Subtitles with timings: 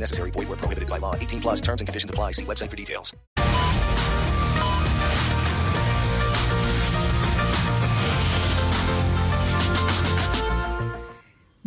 [0.00, 0.30] Necessary.
[0.30, 1.14] Void where prohibited by law.
[1.14, 2.32] 18 plus terms and conditions apply.
[2.32, 3.14] See website for details.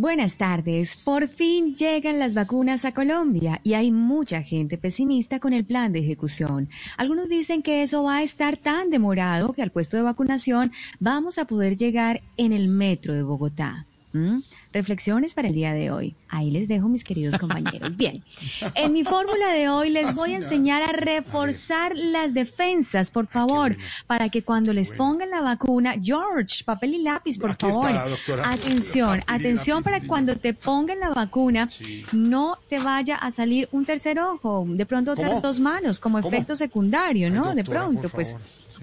[0.00, 0.96] Buenas tardes.
[0.96, 5.92] Por fin llegan las vacunas a Colombia y hay mucha gente pesimista con el plan
[5.92, 6.70] de ejecución.
[6.96, 11.36] Algunos dicen que eso va a estar tan demorado que al puesto de vacunación vamos
[11.36, 13.86] a poder llegar en el metro de Bogotá.
[14.12, 14.40] ¿Mm?
[14.72, 16.16] Reflexiones para el día de hoy.
[16.28, 17.96] Ahí les dejo, mis queridos compañeros.
[17.96, 18.22] Bien,
[18.74, 23.76] en mi fórmula de hoy les voy a enseñar a reforzar las defensas, por favor,
[24.06, 27.90] para que cuando les pongan la vacuna, George, papel y lápiz, por favor.
[28.44, 30.06] Atención, atención para sí.
[30.06, 31.68] cuando te pongan la vacuna,
[32.12, 36.56] no te vaya a salir un tercer ojo, de pronto otras dos manos, como efecto
[36.56, 37.54] secundario, ¿no?
[37.54, 38.36] de pronto, pues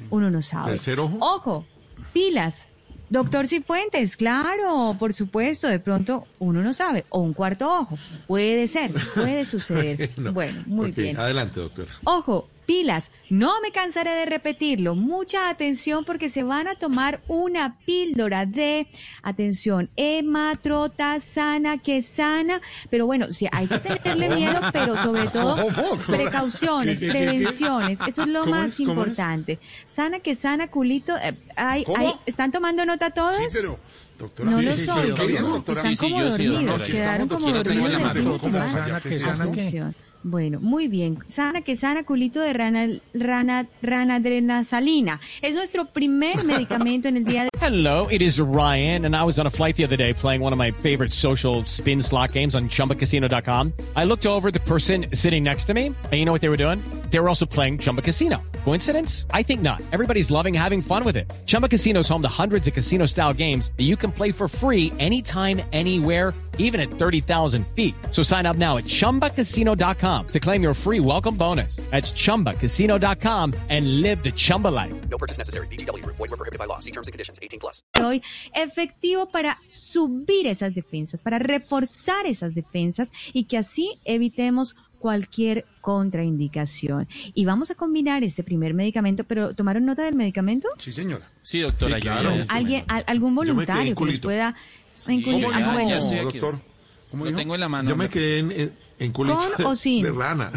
[0.09, 0.71] uno no sabe.
[0.71, 1.17] ¿Tercer ojo?
[1.19, 1.65] Ojo,
[2.13, 2.65] pilas.
[3.09, 8.67] Doctor Cifuentes, claro, por supuesto, de pronto uno no sabe, o un cuarto ojo, puede
[8.67, 10.09] ser, puede suceder.
[10.17, 10.33] No.
[10.33, 11.17] Bueno, muy bien.
[11.17, 11.93] Adelante, doctora.
[12.03, 17.79] Ojo, pilas, no me cansaré de repetirlo, mucha atención porque se van a tomar una
[17.79, 18.87] píldora de,
[19.23, 25.55] atención, hematrotazana, que sana, pero bueno, sí, hay que tenerle miedo, pero sobre todo
[26.05, 28.77] precauciones, prevenciones, eso es lo ¿Cómo más es?
[28.85, 29.07] ¿Cómo es?
[29.07, 29.59] importante.
[29.87, 31.97] Sana, que sana, culito, eh, ay, ¿Cómo?
[31.97, 33.37] ay, ¿están tomando nota todos?
[33.37, 33.79] Sí, pero,
[34.19, 34.51] doctora.
[34.51, 34.87] No sí, lo sí, sí.
[34.87, 37.91] Están como yo sí, dormidos, quedaron como dormidos
[40.23, 41.19] Bueno, muy bien.
[41.27, 45.19] Sana que sana, culito de rana, rana, ranadrenasalina.
[45.41, 49.39] Es nuestro primer medicamento en el día de Hello, it is Ryan, and I was
[49.39, 52.55] on a flight the other day playing one of my favorite social spin slot games
[52.55, 53.73] on chumbacasino.com.
[53.95, 56.57] I looked over the person sitting next to me, and you know what they were
[56.57, 56.79] doing?
[57.09, 58.41] They were also playing Chumba Casino.
[58.67, 59.25] Coincidence?
[59.31, 59.81] I think not.
[59.93, 61.31] Everybody's loving having fun with it.
[61.45, 64.49] Chumba Casino is home to hundreds of casino style games that you can play for
[64.49, 67.95] free anytime, anywhere even at 30,000 feet.
[68.11, 71.77] So sign up now at ChumbaCasino.com to claim your free welcome bonus.
[71.89, 74.93] That's ChumbaCasino.com and live the Chumba life.
[75.09, 75.67] No purchase necessary.
[75.67, 76.05] VGW.
[76.05, 76.79] Void were prohibited by law.
[76.79, 77.39] See terms and conditions.
[77.41, 77.81] 18 plus.
[77.99, 78.21] hoy,
[78.53, 87.07] efectivo para subir esas defensas, para reforzar esas defensas y que así evitemos cualquier contraindicación.
[87.33, 90.67] Y vamos a combinar este primer medicamento, pero ¿tomaron nota del medicamento?
[90.79, 91.29] Sí, señora.
[91.41, 92.35] Sí, doctora, Sí, claro.
[92.35, 94.27] ya- ¿Alguien, al- algún voluntario que les culito.
[94.27, 94.55] pueda...
[94.93, 95.21] Sí?
[95.23, 95.89] ¿Cómo Ah, ya- bueno.
[95.89, 96.39] ya estoy aquí.
[96.39, 96.59] doctor?
[97.11, 97.39] ¿Cómo Lo dijo?
[97.39, 97.87] tengo en la mano.
[97.89, 100.01] Yo me quedé en, en, en culito ¿Con o de- sin?
[100.03, 100.51] de rana.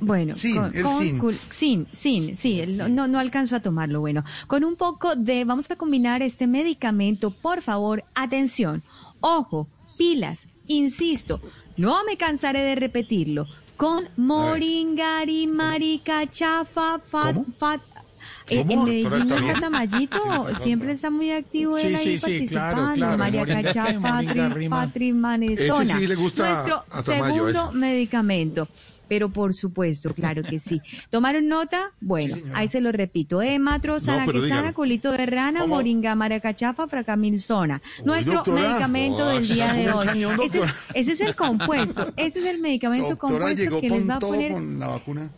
[0.00, 1.20] Bueno, Sin, con, el con sin.
[1.20, 4.00] cul- sin, sin, sí, el- no, no alcanzo a tomarlo.
[4.00, 8.82] Bueno, con un poco de, vamos a combinar este medicamento, por favor, atención,
[9.20, 9.68] ojo,
[9.98, 11.40] pilas, insisto,
[11.76, 17.46] no me cansaré de repetirlo, con moringari, marica, chafa, fat, ¿Cómo?
[17.58, 17.80] fat.
[18.48, 18.60] eh.
[18.60, 19.54] En Doctora, ¿está Medellín?
[19.54, 22.94] Catamayito siempre está muy activo Sí, él ahí sí, sí, claro, participando.
[22.94, 24.20] claro, María Cachafa.
[25.48, 28.68] Ese sí le gusta Nuestro a Tamayo, segundo medicamento.
[29.08, 30.80] Pero por supuesto, claro que sí.
[31.10, 31.92] ¿Tomaron nota?
[32.00, 33.40] Bueno, ahí se lo repito.
[33.40, 34.74] Hematro, No, sana pero que sana, dígalo.
[34.74, 35.76] culito de rana, ¿Cómo?
[35.76, 37.80] moringa, maracachafa, fracamilzona.
[38.04, 38.68] Nuestro doctora.
[38.70, 40.06] medicamento del día de hoy.
[40.06, 42.12] cañón, ese, es, ese es el compuesto.
[42.16, 44.52] Ese es el medicamento Doctora compuesto llegó que les va a poner.
[44.52, 45.30] con la vacuna.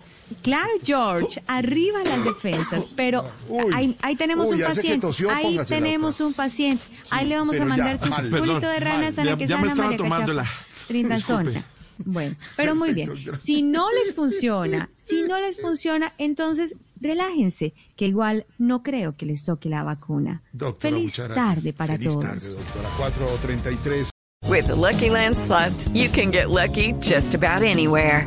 [0.42, 3.72] Claro, George, arriba las defensas, pero Uy.
[3.74, 7.60] ahí, ahí tenemos Uy, un paciente, tosió, ahí tenemos un paciente, ahí le vamos a
[7.60, 9.72] ya, mandar su mal, culito perdón, de rana mal, sana ya- que ya me sana,
[9.72, 10.46] estaba tomando la-
[10.86, 11.64] trintazona.
[12.04, 13.10] Bueno, pero muy bien.
[13.38, 19.26] Si no les funciona, si no les funciona, entonces relájense, que igual no creo que
[19.26, 20.42] les toque la vacuna.
[20.52, 22.24] Doctora, Feliz tarde para Feliz todos.
[22.24, 23.46] tarde, doctora.
[23.46, 24.10] 4.33.
[24.48, 28.26] With the Lucky Land slots, you can get lucky just about anywhere.